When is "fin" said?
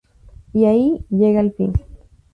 1.53-1.73